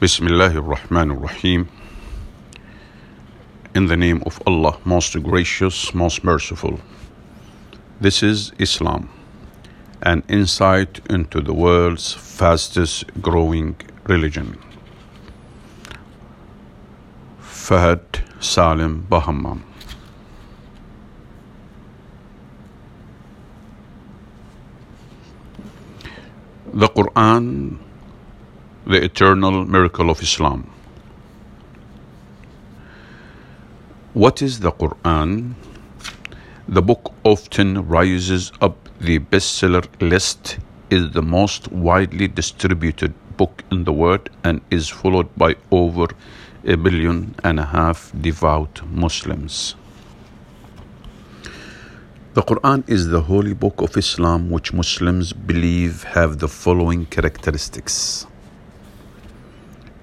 [0.00, 1.68] Bismillah ar-Rahman ar-Rahim.
[3.74, 6.80] In the name of Allah, most gracious, most merciful.
[8.00, 9.10] This is Islam,
[10.00, 14.58] an insight into the world's fastest growing religion.
[17.42, 19.60] Fahad Salim Bahammam.
[26.72, 27.80] The Quran,
[28.86, 30.70] the eternal miracle of Islam.
[34.14, 35.54] What is the Quran?
[36.66, 40.58] The book often rises up the bestseller list,
[40.88, 46.06] is the most widely distributed book in the world, and is followed by over
[46.64, 49.74] a billion and a half devout Muslims.
[52.32, 58.26] The Quran is the holy book of Islam which Muslims believe have the following characteristics.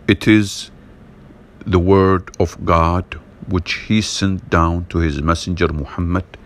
[0.07, 0.71] It is
[1.65, 3.19] the word of God
[3.49, 6.37] which he sent down to his messenger Muhammad,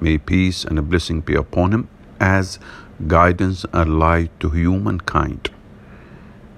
[0.00, 2.58] may peace and a blessing be upon him, as
[3.06, 5.50] guidance and light to humankind.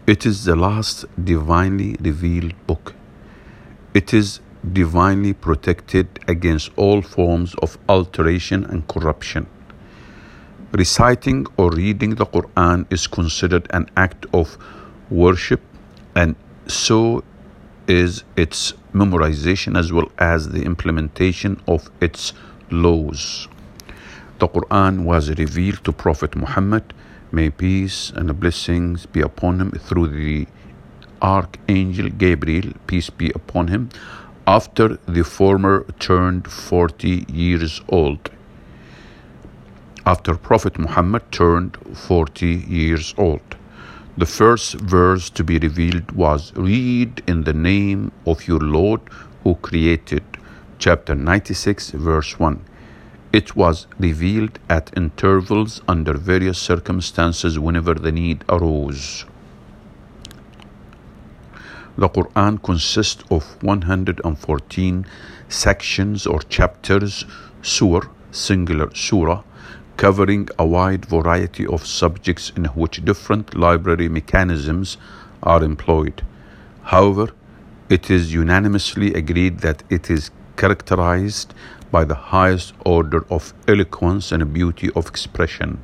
[0.06, 2.94] It is the last divinely revealed book.
[3.92, 4.38] It is
[4.72, 9.48] divinely protected against all forms of alteration and corruption.
[10.70, 14.56] Reciting or reading the Quran is considered an act of
[15.10, 15.60] worship,
[16.14, 17.24] and so
[17.86, 22.32] is its memorization as well as the implementation of its
[22.70, 23.48] laws.
[24.38, 26.94] The Quran was revealed to Prophet Muhammad,
[27.30, 30.46] may peace and blessings be upon him, through the
[31.20, 33.88] Archangel Gabriel, peace be upon him,
[34.46, 38.30] after the former turned 40 years old.
[40.04, 43.56] After Prophet Muhammad turned 40 years old.
[44.14, 49.00] The first verse to be revealed was Read in the name of your Lord
[49.42, 50.22] who created,
[50.78, 52.62] chapter 96, verse 1.
[53.32, 59.24] It was revealed at intervals under various circumstances whenever the need arose.
[61.96, 65.06] The Quran consists of 114
[65.48, 67.24] sections or chapters,
[67.62, 69.42] surah, singular surah,
[69.96, 74.96] covering a wide variety of subjects in which different library mechanisms
[75.42, 76.24] are employed.
[76.84, 77.28] However,
[77.88, 81.54] it is unanimously agreed that it is characterized
[81.90, 85.82] by the highest order of eloquence and beauty of expression.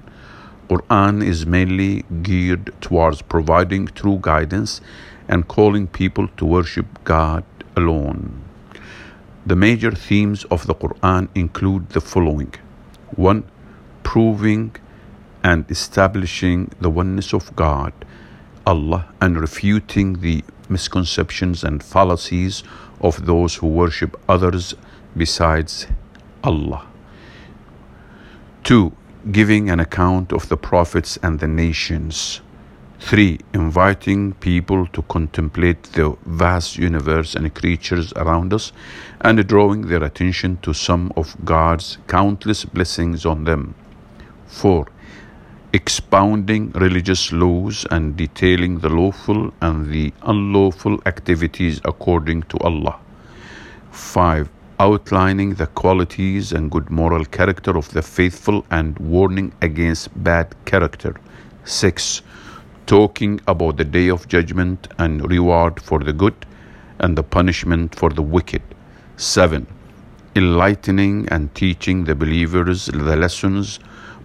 [0.68, 4.80] Quran is mainly geared towards providing true guidance
[5.28, 7.44] and calling people to worship God
[7.76, 8.42] alone.
[9.46, 12.54] The major themes of the Quran include the following
[13.16, 13.44] 1.
[14.08, 14.74] Proving
[15.44, 17.92] and establishing the oneness of God,
[18.66, 22.62] Allah, and refuting the misconceptions and fallacies
[23.02, 24.74] of those who worship others
[25.14, 25.88] besides
[26.42, 26.86] Allah.
[28.64, 28.90] 2.
[29.30, 32.40] Giving an account of the prophets and the nations.
[33.00, 33.38] 3.
[33.52, 38.72] Inviting people to contemplate the vast universe and creatures around us
[39.20, 43.74] and drawing their attention to some of God's countless blessings on them.
[44.48, 44.86] 4.
[45.72, 52.98] Expounding religious laws and detailing the lawful and the unlawful activities according to Allah.
[53.92, 54.48] 5.
[54.80, 61.14] Outlining the qualities and good moral character of the faithful and warning against bad character.
[61.64, 62.22] 6
[62.88, 66.46] talking about the day of judgment and reward for the good
[67.00, 68.62] and the punishment for the wicked.
[69.18, 69.66] 7.
[70.34, 73.78] Enlightening and teaching the believers the lessons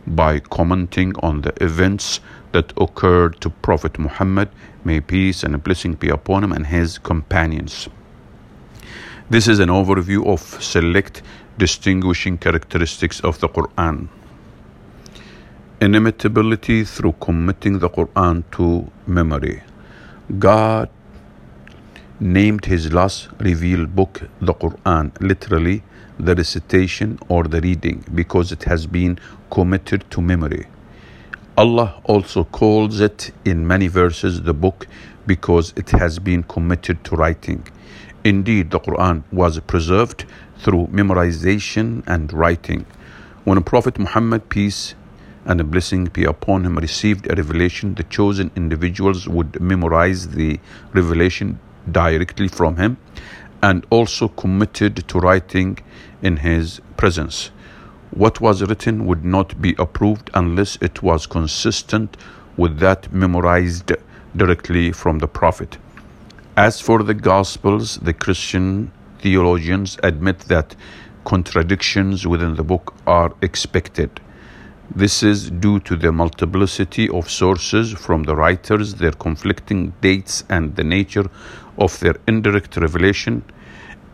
[0.07, 2.19] by commenting on the events
[2.51, 4.49] that occurred to Prophet Muhammad,
[4.83, 7.89] may peace and blessing be upon him and his companions.
[9.29, 11.21] This is an overview of select
[11.57, 14.09] distinguishing characteristics of the Quran
[15.83, 19.61] inimitability through committing the Quran to memory.
[20.39, 20.89] God
[22.23, 25.83] named his last revealed book the Quran, literally
[26.17, 29.19] the recitation or the reading, because it has been
[29.51, 30.65] committed to memory.
[31.57, 34.87] Allah also calls it in many verses the book
[35.27, 37.67] because it has been committed to writing.
[38.23, 40.23] Indeed, the Quran was preserved
[40.59, 42.85] through memorization and writing.
[43.43, 44.95] When Prophet Muhammad, peace
[45.45, 50.61] and a blessing be upon him, received a revelation, the chosen individuals would memorize the
[50.93, 51.59] revelation
[51.91, 52.97] directly from him
[53.61, 55.79] and also committed to writing
[56.21, 57.51] in his presence.
[58.11, 62.17] What was written would not be approved unless it was consistent
[62.57, 63.91] with that memorized
[64.35, 65.77] directly from the Prophet.
[66.55, 70.75] As for the Gospels, the Christian theologians admit that
[71.25, 74.19] contradictions within the book are expected.
[74.91, 80.75] This is due to the multiplicity of sources from the writers, their conflicting dates, and
[80.75, 81.29] the nature
[81.77, 83.43] of their indirect revelation,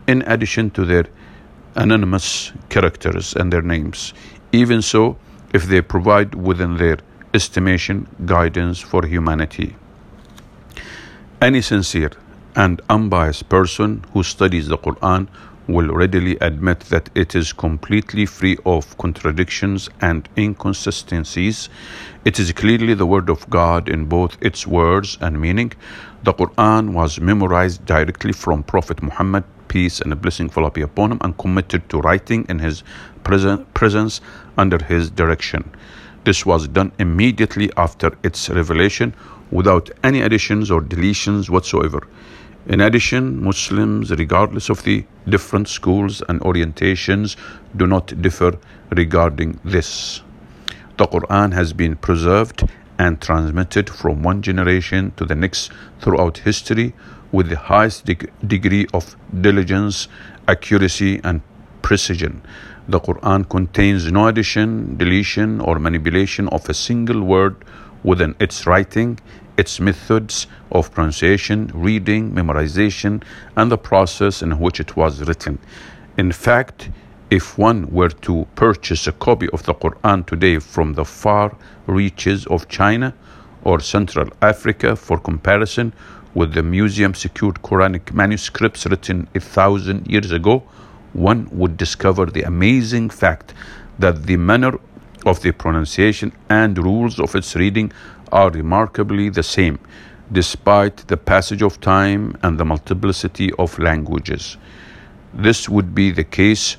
[0.07, 1.06] in addition to their
[1.75, 4.13] anonymous characters and their names.
[4.51, 5.18] Even so,
[5.54, 6.98] if they provide within their
[7.33, 9.75] estimation guidance for humanity.
[11.42, 12.12] Any sincere
[12.56, 15.27] and unbiased person who studies the Quran
[15.69, 21.69] will readily admit that it is completely free of contradictions and inconsistencies.
[22.25, 25.71] It is clearly the Word of God in both its words and meaning.
[26.24, 31.12] The Quran was memorized directly from Prophet Muhammad, peace and a blessing fall be upon
[31.12, 32.83] him, and committed to writing in his
[33.24, 34.22] presence
[34.57, 35.72] under his direction.
[36.24, 39.13] This was done immediately after its revelation
[39.51, 42.07] without any additions or deletions whatsoever.
[42.67, 47.35] In addition, Muslims, regardless of the different schools and orientations,
[47.75, 48.57] do not differ
[48.91, 50.21] regarding this.
[50.97, 55.71] The Quran has been preserved and transmitted from one generation to the next
[56.01, 56.94] throughout history
[57.31, 60.09] with the highest deg- degree of diligence,
[60.47, 61.41] accuracy, and
[61.81, 62.41] precision.
[62.89, 67.55] The Quran contains no addition, deletion, or manipulation of a single word
[68.04, 69.19] within its writing
[69.60, 73.22] its methods of pronunciation, reading, memorization,
[73.57, 75.60] and the process in which it was written.
[76.18, 76.90] In fact,
[77.30, 81.56] if one were to purchase a copy of the Quran today from the far
[81.88, 83.13] reaches of China
[83.63, 85.92] or Central Africa for comparison
[86.34, 90.63] with the museum secured Quranic manuscripts written a thousand years ago,
[91.12, 93.54] one would discover the amazing fact
[94.00, 94.80] that the manner
[95.25, 97.92] of the pronunciation and rules of its reading
[98.31, 99.80] are remarkably the same,
[100.31, 104.57] despite the passage of time and the multiplicity of languages.
[105.33, 106.77] This would be the case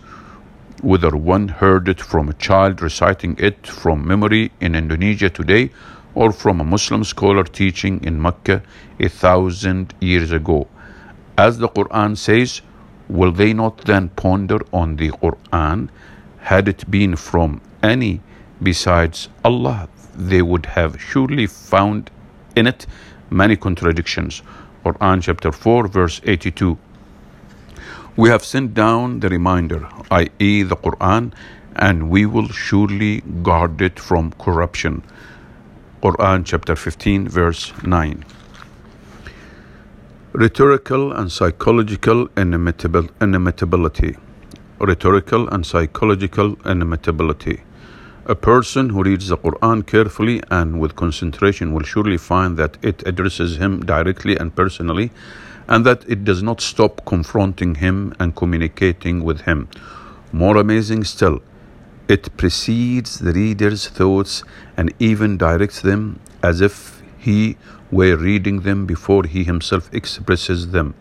[0.82, 5.70] whether one heard it from a child reciting it from memory in Indonesia today
[6.14, 8.62] or from a Muslim scholar teaching in Mecca
[8.98, 10.66] a thousand years ago.
[11.36, 12.62] As the Quran says,
[13.08, 15.88] will they not then ponder on the Quran
[16.38, 18.20] had it been from any
[18.62, 19.88] besides Allah?
[20.20, 22.10] they would have surely found
[22.54, 22.86] in it
[23.30, 24.42] many contradictions.
[24.84, 26.78] Quran chapter 4, verse 82.
[28.16, 31.32] We have sent down the reminder, i.e., the Quran,
[31.76, 35.02] and we will surely guard it from corruption.
[36.02, 38.24] Quran chapter 15, verse 9.
[40.32, 44.16] Rhetorical and psychological inimitability.
[44.78, 47.62] Rhetorical and psychological inimitability.
[48.30, 53.04] A person who reads the Quran carefully and with concentration will surely find that it
[53.04, 55.10] addresses him directly and personally,
[55.66, 59.68] and that it does not stop confronting him and communicating with him.
[60.30, 61.42] More amazing still,
[62.06, 64.44] it precedes the reader's thoughts
[64.76, 67.56] and even directs them as if he
[67.90, 70.94] were reading them before he himself expresses them.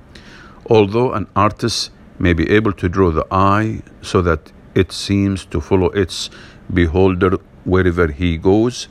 [0.65, 5.61] Although an artist may be able to draw the eye so that it seems to
[5.61, 6.31] follow its
[6.73, 8.87] beholder wherever he goes,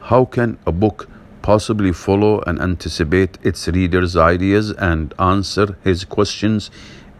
[0.00, 1.08] how can a book
[1.42, 6.70] possibly follow and anticipate its reader's ideas and answer his questions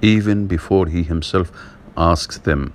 [0.00, 1.52] even before he himself
[1.96, 2.72] asks them?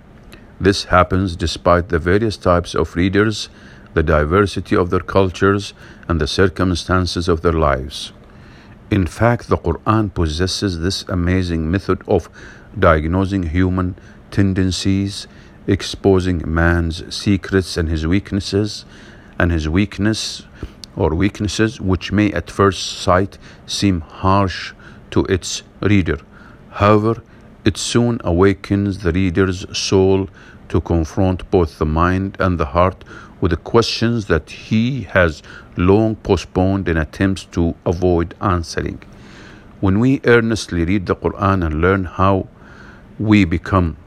[0.60, 3.50] This happens despite the various types of readers,
[3.94, 5.74] the diversity of their cultures,
[6.08, 8.12] and the circumstances of their lives.
[8.90, 12.30] In fact, the Quran possesses this amazing method of
[12.78, 13.96] diagnosing human
[14.32, 15.28] tendencies
[15.68, 18.86] exposing man's secrets and his weaknesses
[19.38, 20.44] and his weakness
[20.96, 24.74] or weaknesses which may at first sight seem harsh
[25.12, 26.18] to its reader.
[26.72, 27.22] However,
[27.66, 30.30] it soon awakens the reader's soul
[30.70, 33.04] to confront both the mind and the heart
[33.42, 35.44] with the questions that he has
[35.76, 39.02] long postponed in attempts to avoid answering.
[39.80, 42.48] When we earnestly read the Quran and learn how
[43.20, 43.98] we become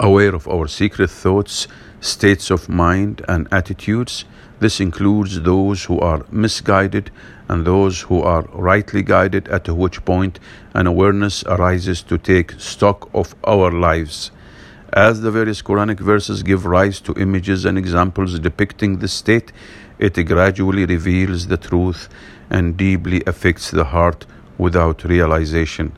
[0.00, 1.66] aware of our secret thoughts,
[2.00, 4.24] states of mind, and attitudes.
[4.60, 7.10] This includes those who are misguided
[7.48, 10.38] and those who are rightly guided, at which point
[10.74, 14.30] an awareness arises to take stock of our lives.
[14.92, 19.52] As the various Quranic verses give rise to images and examples depicting this state,
[19.98, 22.08] it gradually reveals the truth
[22.50, 24.26] and deeply affects the heart
[24.56, 25.92] without realization.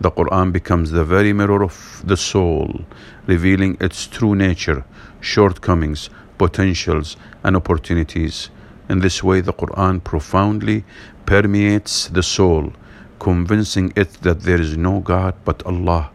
[0.00, 2.84] The Quran becomes the very mirror of the soul,
[3.26, 4.84] revealing its true nature,
[5.20, 8.50] shortcomings, potentials, and opportunities.
[8.88, 10.84] In this way, the Quran profoundly
[11.26, 12.72] permeates the soul,
[13.18, 16.10] convincing it that there is no God but Allah.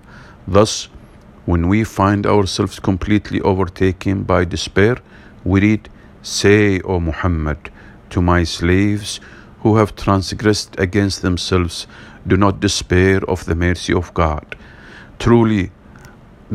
[0.47, 0.87] Thus,
[1.45, 4.97] when we find ourselves completely overtaken by despair,
[5.43, 5.89] we read,
[6.21, 7.69] Say, O Muhammad,
[8.11, 9.19] to my slaves
[9.59, 11.85] who have transgressed against themselves,
[12.27, 14.55] do not despair of the mercy of God.
[15.19, 15.71] Truly,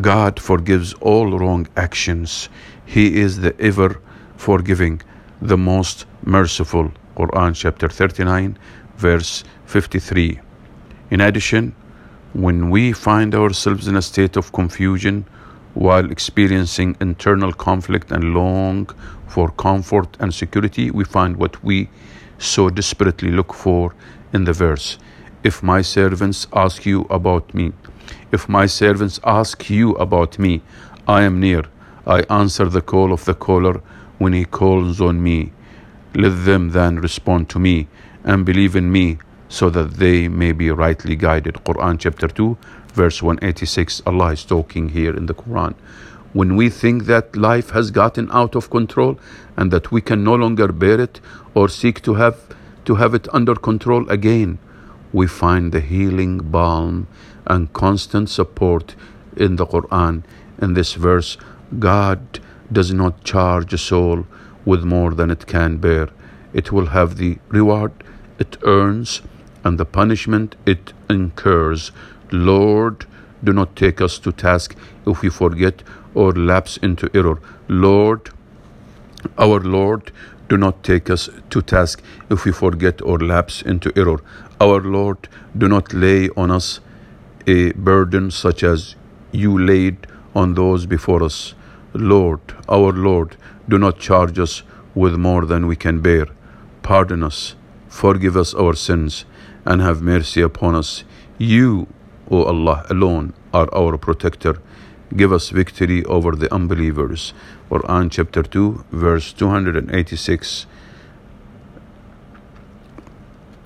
[0.00, 2.48] God forgives all wrong actions.
[2.86, 4.00] He is the ever
[4.36, 5.02] forgiving,
[5.42, 6.92] the most merciful.
[7.16, 8.56] Quran chapter 39,
[8.96, 10.40] verse 53.
[11.10, 11.74] In addition,
[12.32, 15.24] when we find ourselves in a state of confusion
[15.74, 18.88] while experiencing internal conflict and long
[19.26, 21.88] for comfort and security, we find what we
[22.38, 23.94] so desperately look for
[24.32, 24.98] in the verse.
[25.44, 27.72] If my servants ask you about me,
[28.32, 30.62] if my servants ask you about me,
[31.06, 31.62] I am near.
[32.06, 33.80] I answer the call of the caller
[34.18, 35.52] when he calls on me.
[36.14, 37.86] Let them then respond to me
[38.24, 39.18] and believe in me
[39.48, 41.54] so that they may be rightly guided.
[41.64, 42.58] Quran chapter 2,
[42.92, 44.02] verse 186.
[44.06, 45.74] Allah is talking here in the Quran.
[46.32, 49.18] When we think that life has gotten out of control
[49.56, 51.20] and that we can no longer bear it
[51.54, 52.36] or seek to have
[52.86, 54.58] to have it under control again,
[55.12, 57.06] we find the healing balm
[57.46, 58.94] and constant support
[59.36, 60.22] in the Quran.
[60.60, 61.36] In this verse,
[61.78, 64.26] God does not charge a soul
[64.64, 66.08] with more than it can bear.
[66.52, 67.92] It will have the reward
[68.38, 69.22] it earns
[69.64, 71.90] and the punishment it incurs.
[72.30, 73.06] Lord,
[73.42, 75.82] do not take us to task if we forget
[76.14, 77.40] or lapse into error.
[77.68, 78.30] Lord,
[79.36, 80.12] our Lord,
[80.48, 84.20] do not take us to task if we forget or lapse into error.
[84.60, 86.80] Our Lord, do not lay on us
[87.46, 88.94] a burden such as
[89.32, 91.54] you laid on those before us.
[91.92, 93.36] Lord, our Lord,
[93.68, 94.62] do not charge us
[94.94, 96.26] with more than we can bear.
[96.82, 97.54] Pardon us,
[97.88, 99.24] forgive us our sins,
[99.64, 101.04] and have mercy upon us.
[101.38, 101.86] You,
[102.30, 104.60] O Allah, alone are our protector.
[105.16, 107.32] Give us victory over the unbelievers.
[107.70, 110.66] Quran chapter 2, verse 286.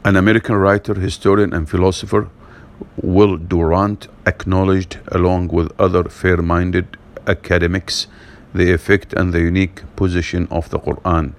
[0.05, 2.29] An American writer, historian, and philosopher,
[2.97, 6.97] Will Durant, acknowledged, along with other fair minded
[7.27, 8.07] academics,
[8.55, 11.35] the effect and the unique position of the Quran.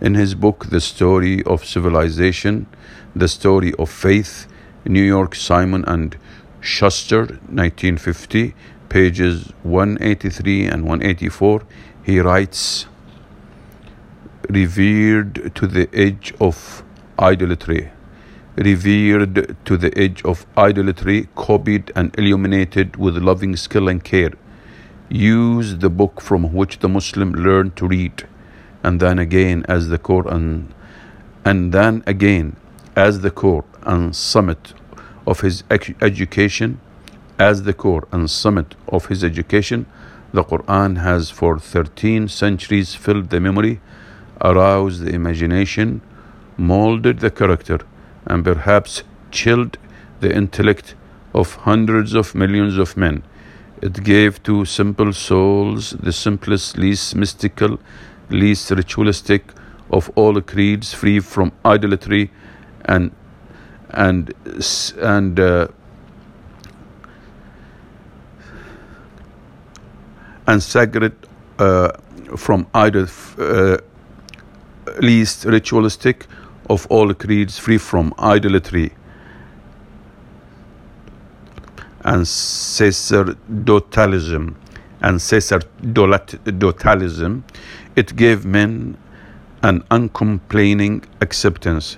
[0.00, 2.66] In his book, The Story of Civilization,
[3.14, 4.46] The Story of Faith,
[4.86, 6.16] New York, Simon and
[6.60, 8.54] Schuster, 1950,
[8.92, 11.62] pages 183 and 184,
[12.04, 12.86] he writes,
[14.50, 16.82] Revered to the edge of
[17.18, 17.90] idolatry,
[18.56, 24.32] revered to the edge of idolatry, copied and illuminated with loving skill and care.
[25.08, 28.28] Use the book from which the Muslim learned to read,
[28.82, 30.74] and then again as the core and,
[31.46, 32.56] and then again
[32.94, 34.74] as the core and summit
[35.26, 36.78] of his education,
[37.38, 39.86] as the core and summit of his education,
[40.32, 43.80] the Quran has for 13 centuries filled the memory,
[44.40, 46.00] aroused the imagination,
[46.56, 47.78] molded the character,
[48.26, 49.78] and perhaps chilled
[50.20, 50.94] the intellect
[51.34, 53.22] of hundreds of millions of men.
[53.80, 57.80] It gave to simple souls the simplest, least mystical,
[58.30, 59.52] least ritualistic
[59.90, 62.30] of all creeds, free from idolatry
[62.84, 63.10] and
[63.90, 64.32] and
[65.00, 65.68] and uh,
[70.52, 71.12] and sacred
[71.58, 71.90] uh,
[72.36, 73.78] from either uh,
[75.00, 76.26] least ritualistic
[76.68, 78.92] of all creeds, free from idolatry
[82.04, 84.54] and sacerdotalism
[85.00, 87.42] and sacerdotalism,
[87.96, 88.98] it gave men
[89.62, 91.96] an uncomplaining acceptance.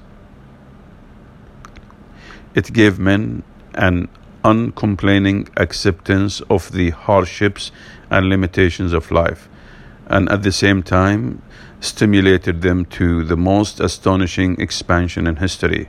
[2.55, 3.43] It gave men
[3.75, 4.09] an
[4.45, 7.73] uncomplaining acceptance of the hardships
[8.11, 9.49] and limitations of life,
[10.07, 11.43] and at the same time
[11.81, 15.89] stimulated them to the most astonishing expansion in history.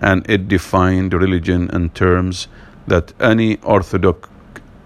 [0.00, 2.48] And it defined religion in terms
[2.86, 4.28] that any orthodox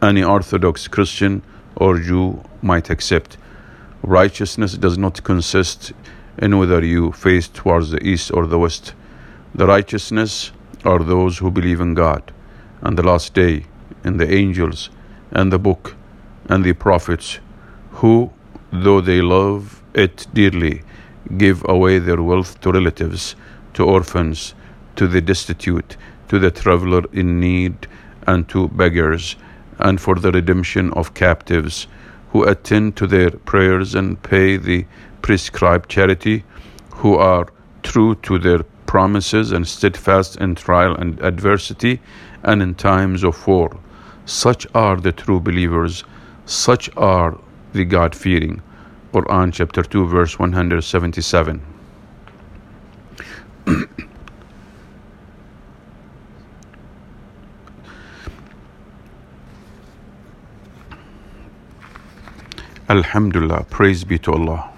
[0.03, 1.43] any orthodox Christian
[1.75, 3.39] or Jew might accept.
[4.03, 5.93] Righteousness does not consist
[6.37, 8.93] in whether you face towards the east or the west.
[9.55, 10.53] The righteousness
[10.85, 12.31] are those who believe in God
[12.83, 13.65] and the last day,
[14.05, 14.91] and the angels
[15.31, 15.95] and the book
[16.49, 17.39] and the prophets,
[17.93, 18.31] who,
[18.73, 20.83] though they love it dearly,
[21.37, 23.35] give away their wealth to relatives,
[23.75, 24.55] to orphans,
[24.95, 25.97] to the destitute,
[26.29, 27.87] to the traveler in need,
[28.27, 29.37] and to beggars,
[29.79, 31.87] and for the redemption of captives,
[32.31, 34.85] who attend to their prayers and pay the
[35.23, 36.45] prescribed charity,
[36.91, 37.47] who are
[37.83, 42.01] true to their promises and steadfast in trial and adversity
[42.47, 43.77] and in times of war.
[44.25, 46.05] Such are the true believers,
[46.47, 47.39] such are
[47.73, 48.63] the God fearing.
[49.13, 51.61] Quran chapter 2, verse 177.
[62.89, 64.76] Alhamdulillah, praise be to Allah.